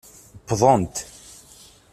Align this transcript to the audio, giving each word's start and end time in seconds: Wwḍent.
Wwḍent. 0.51 0.97